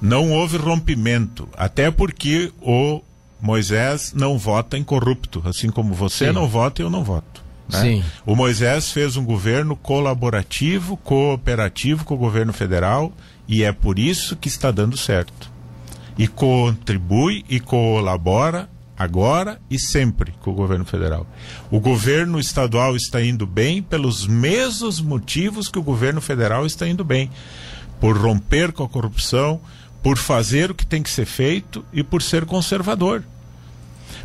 não 0.00 0.30
houve 0.30 0.56
rompimento, 0.56 1.48
até 1.56 1.90
porque 1.90 2.52
o 2.60 3.00
Moisés 3.40 4.12
não 4.14 4.38
vota 4.38 4.78
em 4.78 4.84
corrupto, 4.84 5.42
assim 5.44 5.70
como 5.70 5.94
você 5.94 6.28
Sim. 6.28 6.32
não 6.32 6.48
vota 6.48 6.80
e 6.80 6.84
eu 6.84 6.90
não 6.90 7.04
voto. 7.04 7.42
Né? 7.68 7.80
Sim. 7.80 8.04
O 8.24 8.34
Moisés 8.34 8.90
fez 8.90 9.16
um 9.16 9.24
governo 9.24 9.76
colaborativo, 9.76 10.96
cooperativo 10.96 12.04
com 12.04 12.14
o 12.14 12.18
governo 12.18 12.52
federal 12.52 13.12
e 13.48 13.62
é 13.62 13.72
por 13.72 13.98
isso 13.98 14.36
que 14.36 14.48
está 14.48 14.70
dando 14.70 14.96
certo. 14.96 15.52
E 16.16 16.28
contribui 16.28 17.44
e 17.48 17.58
colabora 17.58 18.68
agora 18.96 19.60
e 19.68 19.78
sempre 19.78 20.32
com 20.40 20.52
o 20.52 20.54
governo 20.54 20.84
federal. 20.84 21.26
O 21.70 21.80
governo 21.80 22.38
estadual 22.38 22.94
está 22.94 23.20
indo 23.20 23.46
bem 23.46 23.82
pelos 23.82 24.26
mesmos 24.26 25.00
motivos 25.00 25.68
que 25.68 25.78
o 25.78 25.82
governo 25.82 26.20
federal 26.20 26.64
está 26.64 26.86
indo 26.86 27.04
bem. 27.04 27.30
Por 28.00 28.16
romper 28.16 28.72
com 28.72 28.84
a 28.84 28.88
corrupção, 28.88 29.60
por 30.04 30.18
fazer 30.18 30.70
o 30.70 30.74
que 30.74 30.84
tem 30.84 31.02
que 31.02 31.08
ser 31.08 31.24
feito 31.24 31.82
e 31.90 32.02
por 32.02 32.20
ser 32.20 32.44
conservador. 32.44 33.24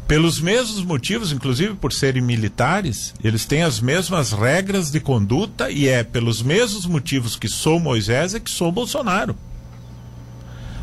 Pelos 0.06 0.42
mesmos 0.42 0.84
motivos, 0.84 1.32
inclusive 1.32 1.74
por 1.76 1.94
serem 1.94 2.22
militares, 2.22 3.14
eles 3.24 3.46
têm 3.46 3.64
as 3.64 3.80
mesmas 3.80 4.34
regras 4.34 4.92
de 4.92 5.00
conduta 5.00 5.72
e 5.72 5.88
é 5.88 6.04
pelos 6.04 6.42
mesmos 6.44 6.86
motivos 6.86 7.38
que 7.38 7.48
sou 7.48 7.80
Moisés 7.80 8.36
é 8.36 8.42
que 8.42 8.52
sou 8.52 8.74
Bolsonaro. 8.74 9.38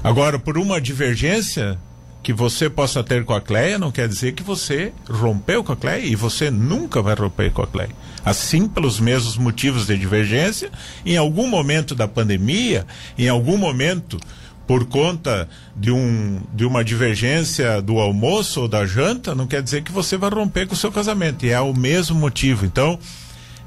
Agora, 0.03 0.39
por 0.39 0.57
uma 0.57 0.81
divergência 0.81 1.79
que 2.23 2.33
você 2.33 2.71
possa 2.71 3.05
ter 3.05 3.23
com 3.25 3.35
a 3.35 3.41
Cleia, 3.41 3.79
não 3.79 3.93
quer 3.93 4.09
dizer 4.09 4.33
que 4.33 4.43
você 4.43 4.95
rompeu 5.11 5.63
com 5.63 5.73
a 5.73 5.77
Cleia 5.77 6.07
e 6.07 6.17
você 6.17 6.51
nunca 6.51 7.03
vai 7.03 7.15
romper 7.15 7.53
com 7.53 7.63
a 7.63 7.67
Cleia. 7.67 7.91
Assim, 8.25 8.67
pelos 8.67 8.99
mesmos 8.99 9.37
motivos 9.37 9.87
de 9.87 9.97
divergência, 9.99 10.71
em 11.05 11.19
algum 11.19 11.47
momento 11.47 11.95
da 11.95 12.09
pandemia, 12.09 12.87
em 13.19 13.29
algum 13.29 13.59
momento 13.59 14.19
por 14.67 14.87
conta 14.87 15.49
de, 15.77 15.91
um, 15.91 16.41
de 16.53 16.65
uma 16.65 16.85
divergência 16.85 17.81
do 17.81 17.99
almoço 17.99 18.63
ou 18.63 18.69
da 18.69 18.85
janta, 18.85 19.35
não 19.35 19.47
quer 19.47 19.63
dizer 19.63 19.83
que 19.83 19.93
você 19.93 20.17
vai 20.17 20.31
romper 20.31 20.67
com 20.67 20.75
o 20.75 20.77
seu 20.77 20.91
casamento. 20.91 21.47
E 21.47 21.51
é 21.51 21.61
o 21.61 21.73
mesmo 21.73 22.19
motivo. 22.19 22.67
Então, 22.67 22.99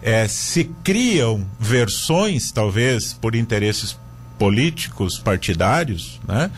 é, 0.01 0.27
se 0.27 0.65
criam 0.83 1.45
versões, 1.59 2.51
talvez 2.51 3.13
por 3.13 3.35
interesses 3.35 3.97
políticos, 4.37 5.19
partidários, 5.19 6.19
né? 6.27 6.51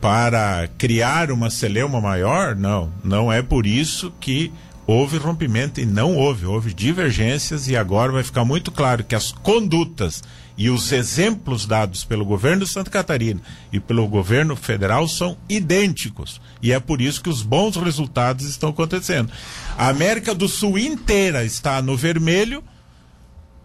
Para 0.00 0.68
criar 0.78 1.30
uma 1.30 1.50
celeuma 1.50 2.00
maior, 2.00 2.54
não. 2.54 2.92
Não 3.02 3.32
é 3.32 3.42
por 3.42 3.66
isso 3.66 4.12
que 4.20 4.52
houve 4.86 5.16
rompimento 5.16 5.80
e 5.80 5.86
não 5.86 6.14
houve. 6.14 6.46
Houve 6.46 6.72
divergências 6.72 7.66
e 7.68 7.76
agora 7.76 8.12
vai 8.12 8.22
ficar 8.22 8.44
muito 8.44 8.70
claro 8.70 9.02
que 9.02 9.14
as 9.14 9.32
condutas 9.32 10.22
e 10.56 10.70
os 10.70 10.90
exemplos 10.90 11.66
dados 11.66 12.04
pelo 12.04 12.24
governo 12.24 12.64
de 12.64 12.70
Santa 12.70 12.90
Catarina 12.90 13.40
e 13.72 13.78
pelo 13.78 14.08
governo 14.08 14.56
federal 14.56 15.06
são 15.06 15.36
idênticos. 15.48 16.40
E 16.62 16.72
é 16.72 16.80
por 16.80 17.00
isso 17.00 17.22
que 17.22 17.28
os 17.28 17.42
bons 17.42 17.76
resultados 17.76 18.46
estão 18.46 18.70
acontecendo. 18.70 19.30
A 19.76 19.88
América 19.88 20.34
do 20.34 20.48
Sul 20.48 20.78
inteira 20.78 21.44
está 21.44 21.82
no 21.82 21.96
vermelho, 21.96 22.64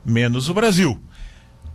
menos 0.06 0.50
o 0.50 0.54
Brasil. 0.54 1.02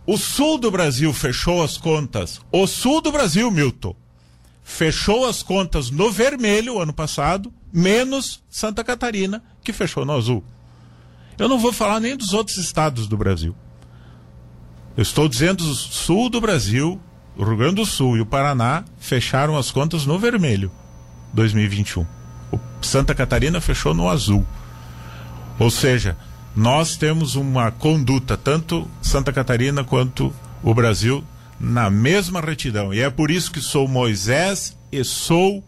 O 0.05 0.17
sul 0.17 0.57
do 0.57 0.71
Brasil 0.71 1.11
fechou 1.11 1.61
as 1.61 1.77
contas. 1.77 2.39
O 2.49 2.65
sul 2.65 3.01
do 3.01 3.11
Brasil, 3.11 3.51
Milton, 3.51 3.93
fechou 4.63 5.25
as 5.25 5.43
contas 5.43 5.89
no 5.89 6.09
vermelho 6.11 6.79
ano 6.79 6.93
passado, 6.93 7.51
menos 7.73 8.41
Santa 8.49 8.85
Catarina, 8.85 9.43
que 9.61 9.73
fechou 9.73 10.05
no 10.05 10.13
azul. 10.13 10.43
Eu 11.37 11.49
não 11.49 11.59
vou 11.59 11.73
falar 11.73 11.99
nem 11.99 12.15
dos 12.15 12.33
outros 12.33 12.57
estados 12.57 13.07
do 13.07 13.17
Brasil. 13.17 13.53
Eu 14.97 15.03
estou 15.03 15.29
dizendo 15.29 15.61
o 15.61 15.75
sul 15.75 16.27
do 16.27 16.41
Brasil, 16.41 16.99
o 17.37 17.43
Rio 17.43 17.55
Grande 17.55 17.75
do 17.75 17.85
Sul 17.85 18.17
e 18.17 18.21
o 18.21 18.25
Paraná 18.25 18.83
fecharam 18.97 19.55
as 19.55 19.69
contas 19.69 20.07
no 20.07 20.17
vermelho 20.17 20.71
2021. 21.33 22.03
O 22.51 22.59
Santa 22.81 23.13
Catarina 23.13 23.61
fechou 23.61 23.93
no 23.93 24.09
azul. 24.09 24.43
Ou 25.59 25.69
seja, 25.69 26.17
nós 26.55 26.97
temos 26.97 27.35
uma 27.35 27.69
conduta, 27.69 28.35
tanto 28.35 28.89
Santa 28.99 29.31
Catarina 29.31 29.83
quanto 29.83 30.33
o 30.63 30.73
Brasil, 30.73 31.23
na 31.59 31.91
mesma 31.91 32.41
retidão. 32.41 32.91
E 32.91 32.99
é 32.99 33.09
por 33.11 33.29
isso 33.29 33.51
que 33.51 33.61
sou 33.61 33.87
Moisés 33.87 34.75
e 34.91 35.03
sou 35.03 35.63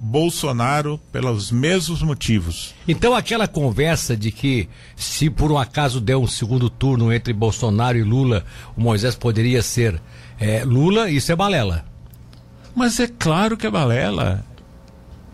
Bolsonaro 0.00 0.98
pelos 1.10 1.50
mesmos 1.50 2.02
motivos. 2.02 2.74
Então 2.86 3.14
aquela 3.14 3.48
conversa 3.48 4.16
de 4.16 4.30
que 4.30 4.68
se 4.96 5.28
por 5.28 5.50
um 5.50 5.58
acaso 5.58 6.00
der 6.00 6.16
um 6.16 6.26
segundo 6.26 6.70
turno 6.70 7.12
entre 7.12 7.32
Bolsonaro 7.32 7.98
e 7.98 8.02
Lula, 8.02 8.44
o 8.76 8.80
Moisés 8.80 9.16
poderia 9.16 9.62
ser 9.62 10.00
é, 10.38 10.64
Lula, 10.64 11.10
isso 11.10 11.32
é 11.32 11.36
balela. 11.36 11.84
Mas 12.74 13.00
é 13.00 13.08
claro 13.08 13.56
que 13.56 13.66
é 13.66 13.70
balela. 13.70 14.44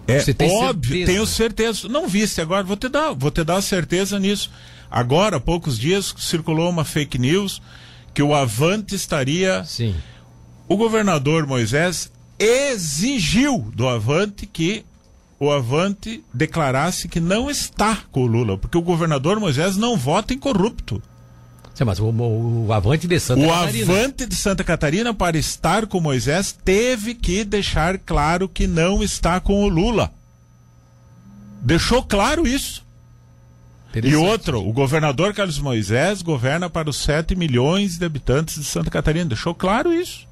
É 0.07 0.19
óbvio, 0.51 0.91
certeza? 0.91 1.07
tenho 1.07 1.27
certeza. 1.27 1.89
Não 1.89 2.09
viste 2.09 2.41
agora, 2.41 2.63
vou 2.63 2.77
te 2.77 2.89
dar, 2.89 3.13
vou 3.13 3.31
te 3.31 3.45
dar 3.45 3.61
certeza 3.61 4.19
nisso. 4.19 4.51
Agora, 4.91 5.37
há 5.37 5.41
poucos 5.41 5.79
dias, 5.79 6.15
circulou 6.19 6.71
uma 6.71 6.85
fake 6.85 7.19
news 7.19 7.61
que 8.13 8.23
o 8.23 8.35
Avante 8.35 8.95
estaria. 8.95 9.65
Sim. 9.65 9.95
O 10.69 10.77
governador 10.77 11.47
Moisés 11.47 12.11
exigiu 12.45 13.71
do 13.75 13.89
Avante 13.89 14.47
que 14.47 14.85
o 15.39 15.51
Avante 15.51 16.25
declarasse 16.33 17.09
que 17.09 17.21
não 17.21 17.51
está 17.51 17.99
com 18.11 18.23
o 18.23 18.27
Lula, 18.27 18.57
porque 18.57 18.79
o 18.79 18.83
governador 18.83 19.41
Moisés 19.41 19.77
não 19.77 19.97
vota 19.97 20.33
em 20.33 20.39
corrupto. 20.39 21.03
Sim, 21.75 21.85
mas 21.85 21.99
o, 21.99 22.05
o, 22.05 22.67
o, 22.67 22.73
Avante 22.73 23.09
de 23.09 23.19
Santa 23.19 23.41
o 23.41 23.49
Catarina. 23.49 23.93
O 23.93 23.97
Avante 23.97 24.27
de 24.27 24.37
Santa 24.37 24.65
Catarina, 24.65 25.13
para 25.13 25.37
estar 25.37 25.87
com 25.87 26.01
Moisés, 26.01 26.57
teve 26.65 27.15
que 27.15 27.43
deixar 27.43 27.99
claro 27.99 28.49
que 28.49 28.67
não 28.69 29.03
está 29.03 29.41
com 29.41 29.65
o 29.65 29.69
Lula. 29.69 30.13
Deixou 31.61 32.03
claro 32.03 32.47
isso. 32.47 32.85
E 34.03 34.15
outro, 34.15 34.67
o 34.67 34.73
governador 34.73 35.33
Carlos 35.33 35.59
Moisés 35.59 36.21
governa 36.21 36.69
para 36.69 36.91
os 36.91 36.97
7 36.99 37.37
milhões 37.37 37.97
de 37.97 38.05
habitantes 38.05 38.57
de 38.57 38.65
Santa 38.65 38.91
Catarina. 38.91 39.27
Deixou 39.27 39.55
claro 39.55 39.93
isso. 39.93 40.27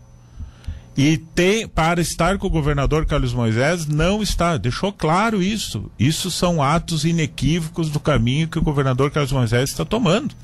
E 0.97 1.17
tem, 1.17 1.67
para 1.67 2.01
estar 2.03 2.37
com 2.37 2.47
o 2.47 2.51
governador 2.51 3.07
Carlos 3.07 3.33
Moisés, 3.33 3.87
não 3.87 4.23
está. 4.23 4.59
Deixou 4.59 4.93
claro 4.93 5.43
isso. 5.43 5.91
Isso 5.99 6.31
são 6.31 6.63
atos 6.63 7.05
inequívocos 7.05 7.89
do 7.89 7.99
caminho 7.99 8.49
que 8.49 8.59
o 8.59 8.63
governador 8.63 9.11
Carlos 9.11 9.33
Moisés 9.33 9.71
está 9.71 9.85
tomando. 9.85 10.35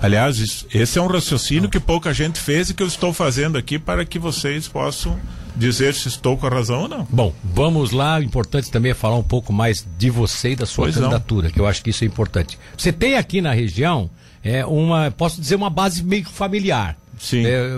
Aliás, 0.00 0.66
esse 0.72 0.98
é 0.98 1.02
um 1.02 1.06
raciocínio 1.06 1.70
que 1.70 1.80
pouca 1.80 2.12
gente 2.12 2.38
fez 2.38 2.70
e 2.70 2.74
que 2.74 2.82
eu 2.82 2.86
estou 2.86 3.12
fazendo 3.12 3.56
aqui 3.56 3.78
para 3.78 4.04
que 4.04 4.18
vocês 4.18 4.68
possam 4.68 5.18
dizer 5.54 5.94
se 5.94 6.08
estou 6.08 6.36
com 6.36 6.46
a 6.46 6.50
razão 6.50 6.82
ou 6.82 6.88
não. 6.88 7.06
Bom, 7.10 7.34
vamos 7.42 7.92
lá. 7.92 8.18
O 8.18 8.22
importante 8.22 8.70
também 8.70 8.92
é 8.92 8.94
falar 8.94 9.16
um 9.16 9.22
pouco 9.22 9.52
mais 9.52 9.86
de 9.98 10.10
você 10.10 10.50
e 10.50 10.56
da 10.56 10.66
sua 10.66 10.84
pois 10.84 10.96
candidatura, 10.96 11.48
não. 11.48 11.52
que 11.52 11.60
eu 11.60 11.66
acho 11.66 11.82
que 11.82 11.90
isso 11.90 12.04
é 12.04 12.06
importante. 12.06 12.58
Você 12.76 12.92
tem 12.92 13.16
aqui 13.16 13.40
na 13.40 13.52
região 13.52 14.10
é, 14.44 14.64
uma, 14.66 15.10
posso 15.10 15.40
dizer, 15.40 15.56
uma 15.56 15.70
base 15.70 16.04
meio 16.04 16.26
familiar. 16.26 16.96
Sim. 17.18 17.44
É, 17.46 17.70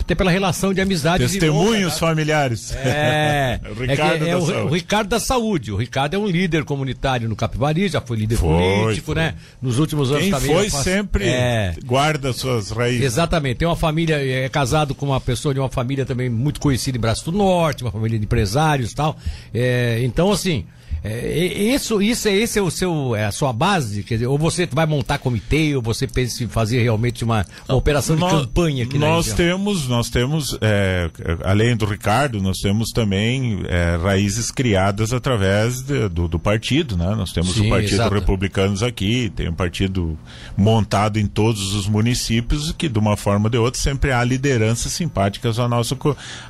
até 0.00 0.14
pela 0.14 0.30
relação 0.30 0.72
de 0.72 0.80
amizade. 0.80 1.24
Testemunhos 1.24 1.94
de 1.94 2.00
familiares. 2.00 2.74
É. 2.74 3.60
o 3.70 3.80
Ricardo 3.80 4.24
é, 4.24 4.28
é, 4.28 4.30
é 4.30 4.36
o, 4.36 4.66
o, 4.66 4.74
Ricardo 4.74 5.08
da 5.08 5.20
Saúde. 5.20 5.72
O 5.72 5.76
Ricardo 5.76 6.14
é 6.14 6.18
um 6.18 6.26
líder 6.26 6.64
comunitário 6.64 7.28
no 7.28 7.36
Capivari, 7.36 7.88
já 7.88 8.00
foi 8.00 8.16
líder 8.16 8.36
foi, 8.36 8.48
político, 8.48 9.06
foi. 9.06 9.14
né? 9.16 9.34
Nos 9.60 9.78
últimos 9.78 10.10
anos 10.10 10.22
Quem 10.22 10.32
também. 10.32 10.54
foi 10.54 10.70
faço... 10.70 10.84
sempre 10.84 11.28
é... 11.28 11.74
guarda 11.84 12.32
suas 12.32 12.70
raízes. 12.70 13.04
Exatamente. 13.04 13.58
Tem 13.58 13.68
uma 13.68 13.76
família, 13.76 14.16
é 14.16 14.48
casado 14.48 14.94
com 14.94 15.06
uma 15.06 15.20
pessoa 15.20 15.52
de 15.52 15.60
uma 15.60 15.68
família 15.68 16.06
também 16.06 16.28
muito 16.28 16.60
conhecida 16.60 16.96
em 16.96 17.00
Braço 17.00 17.30
do 17.30 17.36
Norte, 17.36 17.84
uma 17.84 17.92
família 17.92 18.18
de 18.18 18.24
empresários 18.24 18.92
e 18.92 18.94
tal. 18.94 19.16
É, 19.52 20.00
então, 20.02 20.30
assim. 20.32 20.64
É, 21.02 21.36
isso, 21.38 22.02
isso 22.02 22.28
é 22.28 22.34
esse 22.34 22.58
é 22.58 22.62
o 22.62 22.70
seu 22.70 23.14
é 23.14 23.26
a 23.26 23.32
sua 23.32 23.52
base, 23.52 24.02
quer 24.02 24.14
dizer, 24.14 24.26
ou 24.26 24.36
você 24.36 24.66
vai 24.66 24.86
montar 24.86 25.18
comitê, 25.18 25.76
ou 25.76 25.82
você 25.82 26.06
pensa 26.06 26.42
em 26.42 26.48
fazer 26.48 26.82
realmente 26.82 27.24
uma, 27.24 27.46
uma 27.68 27.76
operação 27.76 28.16
de 28.16 28.20
nós, 28.20 28.32
campanha 28.32 28.84
aqui 28.84 28.98
Nós 28.98 29.32
temos, 29.32 29.86
nós 29.88 30.10
temos, 30.10 30.58
é, 30.60 31.10
além 31.44 31.76
do 31.76 31.86
Ricardo, 31.86 32.40
nós 32.42 32.58
temos 32.58 32.90
também 32.90 33.62
é, 33.68 33.96
raízes 34.02 34.50
criadas 34.50 35.12
através 35.12 35.82
de, 35.82 36.08
do, 36.08 36.26
do, 36.26 36.38
partido, 36.38 36.96
né? 36.96 37.14
Nós 37.14 37.32
temos 37.32 37.54
Sim, 37.54 37.66
o 37.66 37.70
Partido 37.70 37.94
exato. 37.94 38.14
Republicanos 38.14 38.82
aqui, 38.82 39.30
tem 39.34 39.48
um 39.48 39.54
partido 39.54 40.18
montado 40.56 41.18
em 41.18 41.26
todos 41.26 41.74
os 41.74 41.86
municípios 41.88 42.72
que 42.72 42.88
de 42.88 42.98
uma 42.98 43.16
forma 43.16 43.46
ou 43.46 43.50
de 43.50 43.58
outra 43.58 43.80
sempre 43.80 44.12
há 44.12 44.24
lideranças 44.24 44.92
simpáticas 44.92 45.58
à 45.58 45.68
nossa, 45.68 45.96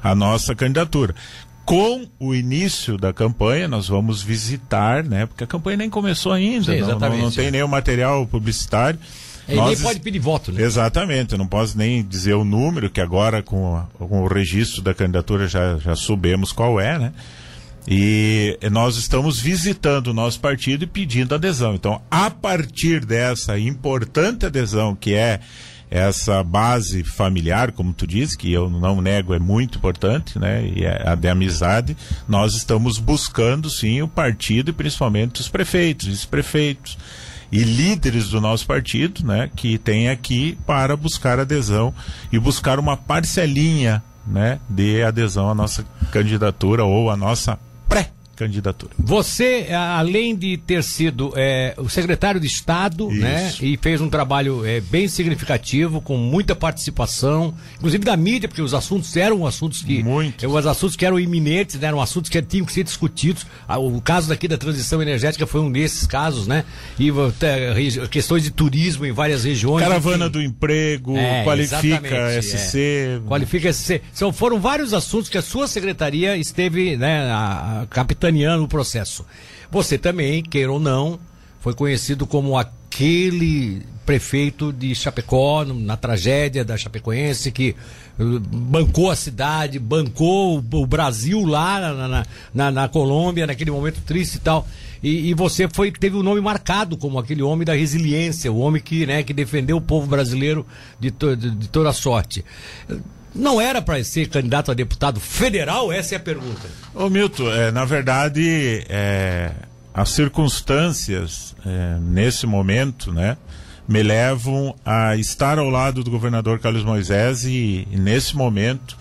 à 0.02 0.14
nossa 0.14 0.54
candidatura 0.54 1.14
com 1.68 2.06
o 2.18 2.34
início 2.34 2.96
da 2.96 3.12
campanha, 3.12 3.68
nós 3.68 3.88
vamos 3.88 4.22
visitar, 4.22 5.04
né? 5.04 5.26
Porque 5.26 5.44
a 5.44 5.46
campanha 5.46 5.76
nem 5.76 5.90
começou 5.90 6.32
ainda, 6.32 6.72
Sim, 6.72 6.80
não, 6.80 6.98
não, 6.98 7.18
não, 7.18 7.30
tem 7.30 7.50
nenhum 7.50 7.68
material 7.68 8.26
publicitário. 8.26 8.98
É, 9.46 9.54
nós, 9.54 9.78
nem 9.78 9.86
pode 9.86 10.00
pedir 10.00 10.18
voto, 10.18 10.50
né? 10.50 10.62
Exatamente, 10.62 11.36
não 11.36 11.46
posso 11.46 11.76
nem 11.76 12.02
dizer 12.02 12.32
o 12.32 12.42
número, 12.42 12.88
que 12.88 13.02
agora 13.02 13.42
com, 13.42 13.76
a, 13.76 13.82
com 13.98 14.22
o 14.22 14.26
registro 14.26 14.80
da 14.80 14.94
candidatura 14.94 15.46
já, 15.46 15.76
já 15.76 15.94
soubemos 15.94 16.52
qual 16.52 16.80
é, 16.80 16.98
né? 16.98 17.12
E 17.86 18.58
nós 18.72 18.96
estamos 18.96 19.38
visitando 19.38 20.06
o 20.06 20.14
nosso 20.14 20.40
partido 20.40 20.84
e 20.84 20.86
pedindo 20.86 21.34
adesão. 21.34 21.74
Então, 21.74 22.00
a 22.10 22.30
partir 22.30 23.04
dessa 23.04 23.58
importante 23.58 24.46
adesão 24.46 24.94
que 24.94 25.12
é 25.12 25.40
essa 25.90 26.42
base 26.42 27.02
familiar, 27.02 27.72
como 27.72 27.92
tu 27.92 28.06
diz, 28.06 28.36
que 28.36 28.52
eu 28.52 28.68
não 28.68 29.00
nego 29.00 29.34
é 29.34 29.38
muito 29.38 29.78
importante, 29.78 30.38
né? 30.38 30.64
E 30.66 30.84
é 30.84 31.08
a 31.08 31.14
de 31.14 31.28
amizade, 31.28 31.96
nós 32.28 32.54
estamos 32.54 32.98
buscando 32.98 33.70
sim 33.70 34.02
o 34.02 34.08
partido 34.08 34.70
e 34.70 34.72
principalmente 34.72 35.40
os 35.40 35.48
prefeitos, 35.48 36.06
vice-prefeitos 36.06 36.98
e 37.50 37.62
líderes 37.62 38.28
do 38.28 38.40
nosso 38.40 38.66
partido, 38.66 39.26
né, 39.26 39.50
que 39.56 39.78
tem 39.78 40.10
aqui 40.10 40.58
para 40.66 40.94
buscar 40.94 41.40
adesão 41.40 41.94
e 42.30 42.38
buscar 42.38 42.78
uma 42.78 42.94
parcelinha, 42.96 44.02
né, 44.26 44.60
de 44.68 45.02
adesão 45.02 45.48
à 45.48 45.54
nossa 45.54 45.82
candidatura 46.12 46.84
ou 46.84 47.10
à 47.10 47.16
nossa 47.16 47.58
pré 47.88 48.10
candidatura. 48.38 48.92
Você, 48.98 49.66
além 49.72 50.36
de 50.36 50.56
ter 50.56 50.84
sido 50.84 51.32
é, 51.34 51.74
o 51.76 51.88
secretário 51.88 52.40
de 52.40 52.46
Estado, 52.46 53.10
Isso. 53.10 53.20
né, 53.20 53.52
e 53.60 53.76
fez 53.76 54.00
um 54.00 54.08
trabalho 54.08 54.64
é, 54.64 54.80
bem 54.80 55.08
significativo, 55.08 56.00
com 56.00 56.16
muita 56.16 56.54
participação, 56.54 57.52
inclusive 57.76 58.04
da 58.04 58.16
mídia, 58.16 58.48
porque 58.48 58.62
os 58.62 58.74
assuntos 58.74 59.16
eram 59.16 59.44
assuntos 59.44 59.82
que. 59.82 60.02
Muito. 60.02 60.48
Os 60.48 60.66
assuntos 60.66 60.94
que 60.94 61.04
eram 61.04 61.18
iminentes, 61.18 61.78
né, 61.80 61.88
eram 61.88 62.00
assuntos 62.00 62.30
que 62.30 62.40
tinham 62.40 62.64
que 62.64 62.72
ser 62.72 62.84
discutidos. 62.84 63.44
O 63.68 64.00
caso 64.00 64.28
daqui 64.28 64.46
da 64.46 64.56
transição 64.56 65.02
energética 65.02 65.46
foi 65.46 65.60
um 65.60 65.72
desses 65.72 66.06
casos, 66.06 66.46
né? 66.46 66.64
E 66.98 67.10
questões 68.08 68.44
de 68.44 68.50
turismo 68.50 69.04
em 69.04 69.12
várias 69.12 69.44
regiões. 69.44 69.82
Caravana 69.82 70.26
enfim. 70.26 70.32
do 70.32 70.42
emprego, 70.42 71.16
é, 71.16 71.42
qualifica 71.42 72.42
SC. 72.42 72.78
É. 72.78 73.20
Qualifica 73.26 73.72
SC. 73.72 74.00
São, 74.12 74.32
foram 74.32 74.60
vários 74.60 74.94
assuntos 74.94 75.28
que 75.28 75.38
a 75.38 75.42
sua 75.42 75.66
secretaria 75.66 76.36
esteve, 76.36 76.96
né, 76.96 77.30
a, 77.30 77.82
a 77.82 77.86
capitaneando 78.28 78.64
o 78.64 78.68
processo. 78.68 79.24
Você 79.70 79.98
também, 79.98 80.42
queira 80.42 80.70
ou 80.70 80.80
não, 80.80 81.18
foi 81.60 81.74
conhecido 81.74 82.26
como 82.26 82.56
aquele 82.56 83.82
prefeito 84.06 84.72
de 84.72 84.94
Chapecó, 84.94 85.64
na 85.64 85.96
tragédia 85.96 86.64
da 86.64 86.76
Chapecoense, 86.78 87.52
que 87.52 87.76
eh, 88.18 88.22
bancou 88.50 89.10
a 89.10 89.16
cidade, 89.16 89.78
bancou 89.78 90.64
o 90.72 90.86
Brasil 90.86 91.44
lá 91.44 91.78
na, 91.80 92.08
na, 92.08 92.26
na, 92.54 92.70
na 92.70 92.88
Colômbia, 92.88 93.46
naquele 93.46 93.70
momento 93.70 94.00
triste 94.06 94.36
e 94.36 94.40
tal. 94.40 94.66
E, 95.02 95.28
e, 95.28 95.34
você 95.34 95.68
foi 95.68 95.92
teve 95.92 96.16
o 96.16 96.20
um 96.20 96.22
nome 96.22 96.40
marcado 96.40 96.96
como 96.96 97.18
aquele 97.18 97.42
homem 97.42 97.64
da 97.64 97.74
resiliência, 97.74 98.50
o 98.50 98.58
homem 98.58 98.82
que, 98.82 99.06
né, 99.06 99.22
que 99.22 99.32
defendeu 99.32 99.76
o 99.76 99.80
povo 99.80 100.06
brasileiro 100.06 100.66
de, 100.98 101.10
to, 101.10 101.36
de, 101.36 101.50
de 101.50 101.68
toda 101.68 101.92
sorte. 101.92 102.44
Não 103.34 103.60
era 103.60 103.80
para 103.82 104.02
ser 104.02 104.28
candidato 104.28 104.70
a 104.70 104.74
deputado 104.74 105.20
federal? 105.20 105.92
Essa 105.92 106.14
é 106.14 106.16
a 106.16 106.20
pergunta. 106.20 106.68
Ô 106.94 107.08
Milton, 107.08 107.50
é, 107.50 107.70
na 107.70 107.84
verdade, 107.84 108.84
é, 108.88 109.52
as 109.92 110.10
circunstâncias 110.10 111.54
é, 111.64 111.98
nesse 112.00 112.46
momento, 112.46 113.12
né, 113.12 113.36
me 113.86 114.02
levam 114.02 114.74
a 114.84 115.16
estar 115.16 115.58
ao 115.58 115.68
lado 115.70 116.04
do 116.04 116.10
governador 116.10 116.58
Carlos 116.58 116.84
Moisés 116.84 117.44
e, 117.44 117.86
e 117.90 117.96
nesse 117.96 118.36
momento 118.36 118.96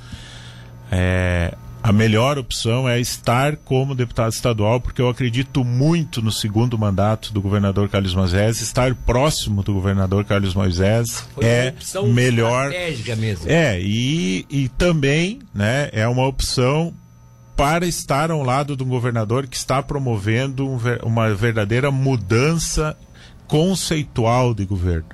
é, 0.92 1.54
a 1.82 1.92
melhor 1.92 2.38
opção 2.38 2.88
é 2.88 3.00
estar 3.00 3.56
como 3.58 3.96
deputado 3.96 4.32
estadual, 4.32 4.82
porque 4.82 5.02
eu 5.02 5.10
acredito 5.10 5.64
muito 5.64 6.22
no 6.22 6.32
segundo 6.32 6.78
mandato 6.78 7.32
do 7.32 7.42
governador 7.42 7.88
Carlos 7.88 8.14
Moisés. 8.14 8.62
Estar 8.62 8.94
próximo 8.94 9.64
do 9.64 9.74
governador 9.74 10.26
Carlos 10.26 10.54
Moisés 10.54 11.26
Foi 11.34 11.46
é 11.46 11.74
melhor. 12.14 12.72
Mesmo. 13.18 13.50
É, 13.50 13.80
e, 13.80 14.46
e 14.50 14.68
também 14.70 15.40
né, 15.54 15.90
é 15.94 16.08
uma 16.08 16.26
opção 16.26 16.94
para 17.56 17.88
estar 17.88 18.30
ao 18.30 18.44
lado 18.44 18.76
de 18.76 18.84
um 18.84 18.88
governador 18.88 19.48
que 19.48 19.56
está 19.56 19.82
promovendo 19.82 20.68
um, 20.68 20.78
uma 21.04 21.34
verdadeira 21.34 21.90
mudança 21.90 22.98
conceitual 23.48 24.54
de 24.54 24.66
governo. 24.66 25.06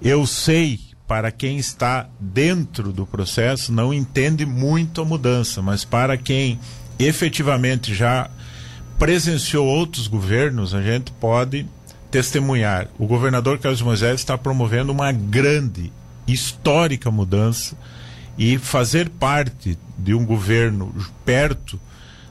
Eu 0.00 0.26
sei 0.26 0.91
para 1.12 1.30
quem 1.30 1.58
está 1.58 2.08
dentro 2.18 2.90
do 2.90 3.04
processo, 3.04 3.70
não 3.70 3.92
entende 3.92 4.46
muito 4.46 5.02
a 5.02 5.04
mudança, 5.04 5.60
mas 5.60 5.84
para 5.84 6.16
quem 6.16 6.58
efetivamente 6.98 7.94
já 7.94 8.30
presenciou 8.98 9.66
outros 9.66 10.06
governos, 10.06 10.74
a 10.74 10.80
gente 10.80 11.12
pode 11.12 11.66
testemunhar. 12.10 12.88
O 12.98 13.06
governador 13.06 13.58
Carlos 13.58 13.82
Moisés 13.82 14.20
está 14.20 14.38
promovendo 14.38 14.90
uma 14.90 15.12
grande 15.12 15.92
histórica 16.26 17.10
mudança 17.10 17.76
e 18.38 18.56
fazer 18.56 19.10
parte 19.10 19.78
de 19.98 20.14
um 20.14 20.24
governo 20.24 20.94
perto 21.26 21.78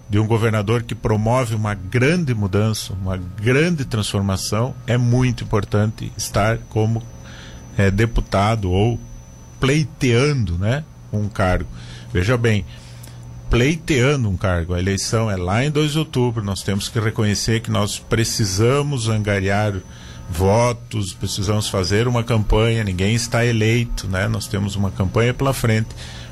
de 0.10 0.18
um 0.18 0.26
governador 0.26 0.82
que 0.82 0.96
promove 0.96 1.54
uma 1.54 1.76
grande 1.76 2.34
mudança, 2.34 2.94
uma 2.94 3.16
grande 3.16 3.86
transformação, 3.86 4.74
é 4.88 4.98
muito 4.98 5.44
importante 5.44 6.12
estar 6.18 6.58
como 6.68 7.04
é, 7.82 7.92
deputado 7.92 8.72
ou 8.72 9.00
pleiteando 9.60 10.58
né, 10.58 10.84
um 11.12 11.28
cargo. 11.28 11.70
Veja 12.14 12.38
bem, 12.38 12.66
pleiteando 13.50 14.30
um 14.30 14.38
cargo. 14.38 14.74
A 14.74 14.80
eleição 14.80 15.30
é 15.30 15.36
lá 15.36 15.64
em 15.64 15.72
2 15.72 15.94
de 15.94 16.00
outubro. 16.00 16.44
Nós 16.44 16.62
temos 16.62 16.90
que 16.90 17.00
reconhecer 17.00 17.62
que 17.62 17.72
nós 17.72 17.98
precisamos 17.98 19.08
angariar 19.10 19.74
votos, 20.30 21.14
precisamos 21.14 21.68
fazer 21.68 22.08
uma 22.08 22.24
campanha. 22.24 22.84
Ninguém 22.84 23.16
está 23.16 23.46
eleito, 23.46 24.08
né? 24.08 24.28
Nós 24.28 24.48
temos 24.48 24.76
uma 24.76 24.92
campanha 24.92 25.34
pela 25.34 25.54
frente, 25.54 25.90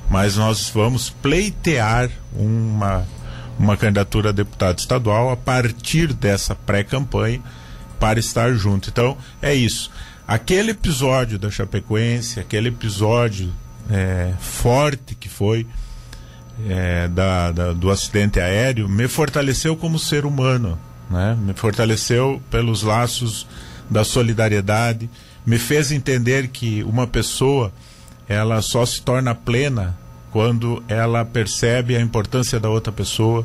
mas 0.10 0.38
nós 0.38 0.70
vamos 0.70 1.10
pleitear 1.10 2.10
uma 2.34 3.06
uma 3.60 3.76
candidatura 3.76 4.30
a 4.30 4.32
deputado 4.32 4.80
estadual 4.80 5.30
a 5.30 5.36
partir 5.36 6.14
dessa 6.14 6.56
pré-campanha 6.56 7.42
para 8.00 8.18
estar 8.18 8.54
junto. 8.54 8.90
Então, 8.90 9.18
é 9.42 9.54
isso. 9.54 9.92
Aquele 10.30 10.70
episódio 10.70 11.40
da 11.40 11.50
Chapecoense, 11.50 12.40
aquele 12.40 12.68
episódio 12.68 13.52
é, 13.90 14.32
forte 14.40 15.16
que 15.16 15.28
foi 15.28 15.66
é, 16.70 17.08
da, 17.08 17.52
da, 17.52 17.74
do 17.74 17.90
acidente 17.90 18.40
aéreo 18.40 18.88
me 18.88 19.08
fortaleceu 19.08 19.76
como 19.76 19.98
ser 19.98 20.28
humano, 20.28 20.78
né? 21.10 21.36
me 21.42 21.56
fortaleceu 21.56 22.40
pelos 22.52 22.84
laços 22.84 23.48
da 23.90 24.04
solidariedade, 24.04 25.10
me 25.48 25.58
fez 25.58 25.92
entender 25.92 26.50
que 26.50 26.84
uma 26.84 27.08
pessoa 27.08 27.74
ela 28.28 28.62
só 28.62 28.86
se 28.86 29.02
torna 29.02 29.34
plena 29.34 29.98
quando 30.32 30.84
ela 30.88 31.26
percebe 31.26 31.96
a 31.96 32.02
importância 32.02 32.60
da 32.60 32.70
outra 32.70 32.94
pessoa. 32.94 33.44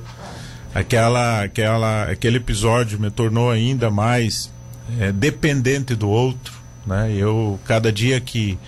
Aquela, 0.75 1.45
aquela, 1.45 2.03
aquele 2.03 2.37
episódio 2.37 3.01
me 3.01 3.11
tornou 3.11 3.51
ainda 3.51 3.91
mais 3.91 4.53
é, 5.01 5.11
dependente 5.11 5.95
do 5.95 6.11
outro. 6.11 6.64
Né? 6.87 7.15
Eu, 7.17 7.59
cada 7.65 7.93
dia 7.93 8.21
que, 8.21 8.59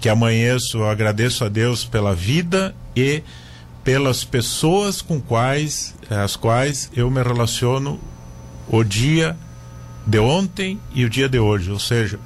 que 0.00 0.08
amanheço, 0.08 0.78
eu 0.78 0.88
agradeço 0.88 1.44
a 1.44 1.48
Deus 1.48 1.84
pela 1.84 2.14
vida 2.14 2.74
e 2.94 3.22
pelas 3.84 4.24
pessoas 4.24 5.00
com 5.00 5.20
quais 5.20 5.94
as 6.10 6.36
quais 6.36 6.90
eu 6.94 7.10
me 7.10 7.22
relaciono 7.22 8.00
o 8.68 8.82
dia 8.82 9.36
de 10.06 10.18
ontem 10.18 10.80
e 10.94 11.04
o 11.04 11.10
dia 11.10 11.28
de 11.28 11.38
hoje, 11.38 11.70
ou 11.70 11.78
seja, 11.78 12.18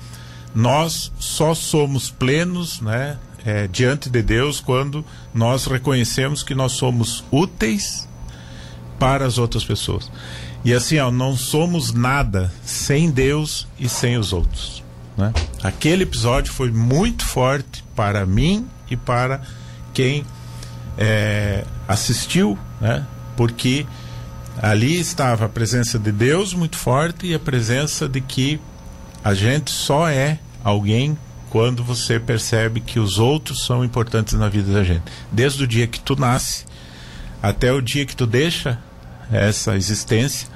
nós 0.54 1.12
só 1.18 1.54
somos 1.54 2.10
plenos, 2.10 2.80
né, 2.80 3.18
é, 3.44 3.66
diante 3.66 4.10
de 4.10 4.22
Deus 4.22 4.60
quando 4.60 5.04
nós 5.32 5.66
reconhecemos 5.66 6.42
que 6.42 6.54
nós 6.54 6.72
somos 6.72 7.24
úteis 7.30 8.08
para 8.98 9.24
as 9.24 9.38
outras 9.38 9.64
pessoas. 9.64 10.10
E 10.62 10.74
assim, 10.74 10.98
ó, 10.98 11.10
não 11.10 11.36
somos 11.36 11.92
nada 11.92 12.52
sem 12.62 13.10
Deus 13.10 13.66
e 13.78 13.88
sem 13.88 14.18
os 14.18 14.32
outros. 14.32 14.79
Né? 15.20 15.34
Aquele 15.62 16.04
episódio 16.04 16.50
foi 16.50 16.70
muito 16.70 17.26
forte 17.26 17.84
para 17.94 18.24
mim 18.24 18.66
e 18.90 18.96
para 18.96 19.42
quem 19.92 20.24
é, 20.96 21.64
assistiu, 21.86 22.58
né? 22.80 23.06
Porque 23.36 23.86
ali 24.60 24.98
estava 24.98 25.44
a 25.44 25.48
presença 25.48 25.98
de 25.98 26.10
Deus 26.10 26.54
muito 26.54 26.76
forte 26.76 27.26
e 27.26 27.34
a 27.34 27.38
presença 27.38 28.08
de 28.08 28.22
que 28.22 28.58
a 29.22 29.34
gente 29.34 29.70
só 29.70 30.08
é 30.08 30.38
alguém 30.64 31.18
quando 31.50 31.84
você 31.84 32.18
percebe 32.18 32.80
que 32.80 32.98
os 32.98 33.18
outros 33.18 33.66
são 33.66 33.84
importantes 33.84 34.34
na 34.34 34.48
vida 34.48 34.72
da 34.72 34.82
gente. 34.82 35.02
Desde 35.30 35.64
o 35.64 35.66
dia 35.66 35.86
que 35.86 36.00
tu 36.00 36.16
nasce 36.18 36.64
até 37.42 37.70
o 37.72 37.82
dia 37.82 38.06
que 38.06 38.16
tu 38.16 38.26
deixa 38.26 38.78
essa 39.30 39.76
existência, 39.76 40.48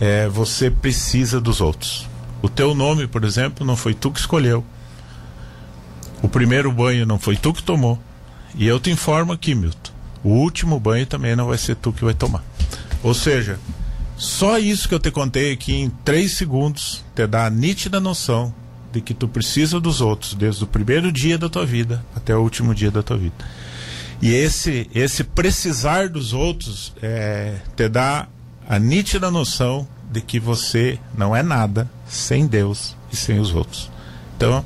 é, 0.00 0.26
você 0.28 0.70
precisa 0.70 1.40
dos 1.40 1.60
outros. 1.60 2.13
O 2.44 2.48
teu 2.50 2.74
nome, 2.74 3.06
por 3.06 3.24
exemplo, 3.24 3.66
não 3.66 3.74
foi 3.74 3.94
tu 3.94 4.10
que 4.10 4.20
escolheu. 4.20 4.62
O 6.22 6.28
primeiro 6.28 6.70
banho 6.70 7.06
não 7.06 7.18
foi 7.18 7.38
tu 7.38 7.54
que 7.54 7.62
tomou. 7.62 7.98
E 8.54 8.66
eu 8.66 8.78
te 8.78 8.90
informo 8.90 9.32
aqui, 9.32 9.54
Milton, 9.54 9.90
o 10.22 10.28
último 10.28 10.78
banho 10.78 11.06
também 11.06 11.34
não 11.34 11.46
vai 11.46 11.56
ser 11.56 11.74
tu 11.74 11.90
que 11.90 12.04
vai 12.04 12.12
tomar. 12.12 12.44
Ou 13.02 13.14
seja, 13.14 13.58
só 14.18 14.58
isso 14.58 14.86
que 14.86 14.94
eu 14.94 14.98
te 14.98 15.10
contei 15.10 15.54
aqui 15.54 15.74
em 15.74 15.88
três 15.88 16.32
segundos 16.32 17.02
te 17.14 17.26
dá 17.26 17.46
a 17.46 17.50
nítida 17.50 17.98
noção 17.98 18.54
de 18.92 19.00
que 19.00 19.14
tu 19.14 19.26
precisa 19.26 19.80
dos 19.80 20.02
outros 20.02 20.34
desde 20.34 20.64
o 20.64 20.66
primeiro 20.66 21.10
dia 21.10 21.38
da 21.38 21.48
tua 21.48 21.64
vida 21.64 22.04
até 22.14 22.36
o 22.36 22.42
último 22.42 22.74
dia 22.74 22.90
da 22.90 23.02
tua 23.02 23.16
vida. 23.16 23.36
E 24.20 24.34
esse 24.34 24.86
esse 24.94 25.24
precisar 25.24 26.10
dos 26.10 26.34
outros 26.34 26.92
é, 27.00 27.54
te 27.74 27.88
dá 27.88 28.28
a 28.68 28.78
nítida 28.78 29.30
noção 29.30 29.88
de 30.14 30.20
que 30.20 30.38
você 30.38 30.98
não 31.16 31.34
é 31.34 31.42
nada 31.42 31.90
sem 32.06 32.46
Deus 32.46 32.96
e 33.12 33.16
sem 33.16 33.40
os 33.40 33.52
outros. 33.52 33.90
Então, 34.36 34.64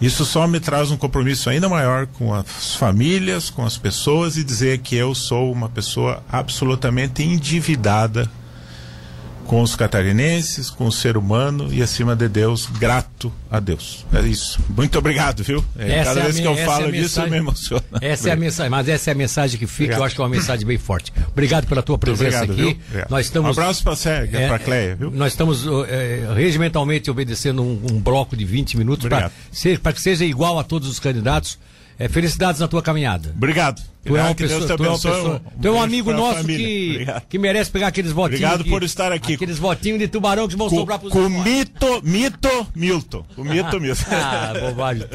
isso 0.00 0.24
só 0.24 0.46
me 0.46 0.60
traz 0.60 0.92
um 0.92 0.96
compromisso 0.96 1.50
ainda 1.50 1.68
maior 1.68 2.06
com 2.06 2.32
as 2.32 2.76
famílias, 2.76 3.50
com 3.50 3.66
as 3.66 3.76
pessoas 3.76 4.36
e 4.36 4.44
dizer 4.44 4.78
que 4.78 4.94
eu 4.94 5.12
sou 5.16 5.52
uma 5.52 5.68
pessoa 5.68 6.22
absolutamente 6.30 7.24
endividada 7.24 8.30
com 9.48 9.62
os 9.62 9.74
catarinenses, 9.74 10.68
com 10.68 10.86
o 10.86 10.92
ser 10.92 11.16
humano 11.16 11.72
e, 11.72 11.82
acima 11.82 12.14
de 12.14 12.28
Deus, 12.28 12.66
grato 12.66 13.32
a 13.50 13.58
Deus. 13.58 14.04
É 14.12 14.20
isso. 14.20 14.60
Muito 14.68 14.98
obrigado, 14.98 15.42
viu? 15.42 15.64
É, 15.78 16.04
cada 16.04 16.20
é 16.20 16.22
vez 16.24 16.38
minha, 16.38 16.54
que 16.54 16.60
eu 16.60 16.66
falo 16.66 16.88
é 16.88 16.90
disso, 16.90 17.18
eu 17.18 17.30
me 17.30 17.38
emociono. 17.38 17.82
Essa 18.02 18.28
é 18.28 18.32
a 18.32 18.36
mensagem, 18.36 18.70
mas 18.70 18.86
essa 18.90 19.10
é 19.10 19.12
a 19.12 19.16
mensagem 19.16 19.58
que 19.58 19.66
fica, 19.66 19.84
obrigado. 19.84 20.00
eu 20.00 20.04
acho 20.04 20.14
que 20.14 20.20
é 20.20 20.24
uma 20.24 20.30
mensagem 20.30 20.66
bem 20.66 20.76
forte. 20.76 21.14
Obrigado 21.28 21.66
pela 21.66 21.82
tua 21.82 21.96
presença 21.96 22.44
obrigado, 22.44 22.68
aqui. 22.68 22.78
Nós 23.08 23.24
estamos, 23.24 23.56
um 23.56 23.60
abraço 23.60 23.82
para 23.82 23.96
você, 23.96 24.10
é, 24.10 24.48
para 24.48 24.58
Cleia, 24.58 24.96
viu? 24.96 25.10
Nós 25.10 25.32
estamos 25.32 25.64
é, 25.88 26.28
regimentalmente 26.34 27.10
obedecendo 27.10 27.62
um, 27.62 27.86
um, 27.90 27.98
bloco 27.98 28.36
de 28.36 28.44
20 28.44 28.76
minutos 28.76 29.08
para 29.08 29.92
que 29.94 30.00
seja 30.02 30.26
igual 30.26 30.58
a 30.58 30.62
todos 30.62 30.90
os 30.90 31.00
candidatos. 31.00 31.58
É, 31.98 32.08
felicidades 32.08 32.60
na 32.60 32.68
tua 32.68 32.80
caminhada. 32.80 33.32
Obrigado. 33.36 33.82
Tu 34.04 34.16
é 34.16 34.34
pessoa, 34.34 34.76
tu 34.76 34.84
é 34.84 34.88
uma 34.88 34.98
pessoa, 34.98 35.42
tu 35.60 35.68
é 35.68 35.70
um 35.70 35.82
amigo 35.82 36.12
nosso 36.12 36.44
que, 36.44 37.04
que 37.28 37.38
merece 37.38 37.70
pegar 37.70 37.88
aqueles 37.88 38.12
votinhos. 38.12 38.40
Obrigado 38.40 38.64
que, 38.64 38.70
por 38.70 38.82
estar 38.82 39.12
aqui. 39.12 39.34
Aqueles 39.34 39.58
votinhos 39.58 39.98
de 39.98 40.08
tubarão 40.08 40.48
que 40.48 40.56
vão 40.56 40.68
com, 40.68 40.76
sobrar 40.76 40.98
pros 40.98 41.12
Com 41.12 41.28
mito, 41.28 42.00
mito, 42.02 42.66
Milton. 42.74 43.26
Com 43.34 43.44
mito, 43.44 43.78
Milton. 43.80 44.04
ah, 44.12 44.54
bobagem. 44.60 45.06